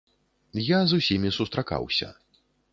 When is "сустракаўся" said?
1.37-2.13